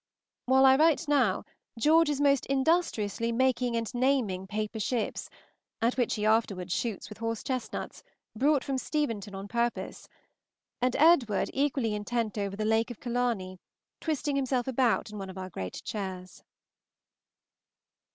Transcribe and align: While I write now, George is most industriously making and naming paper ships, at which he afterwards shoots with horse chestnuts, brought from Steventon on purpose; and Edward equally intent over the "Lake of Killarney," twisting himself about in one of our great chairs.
While 0.47 0.65
I 0.65 0.77
write 0.77 1.07
now, 1.07 1.43
George 1.77 2.09
is 2.09 2.19
most 2.19 2.47
industriously 2.47 3.31
making 3.31 3.75
and 3.75 3.87
naming 3.93 4.47
paper 4.47 4.79
ships, 4.79 5.29
at 5.79 5.95
which 5.95 6.15
he 6.15 6.25
afterwards 6.25 6.73
shoots 6.73 7.07
with 7.07 7.19
horse 7.19 7.43
chestnuts, 7.43 8.01
brought 8.35 8.63
from 8.63 8.79
Steventon 8.79 9.35
on 9.35 9.47
purpose; 9.47 10.09
and 10.81 10.95
Edward 10.95 11.51
equally 11.53 11.93
intent 11.93 12.39
over 12.39 12.55
the 12.55 12.65
"Lake 12.65 12.89
of 12.89 12.99
Killarney," 12.99 13.59
twisting 13.99 14.35
himself 14.35 14.67
about 14.67 15.11
in 15.11 15.19
one 15.19 15.29
of 15.29 15.37
our 15.37 15.51
great 15.51 15.83
chairs. 15.83 16.41